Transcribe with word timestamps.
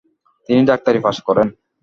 তিনি 0.49 0.61
ডাক্তারি 0.69 0.99
পাস 1.05 1.17
করেন। 1.27 1.47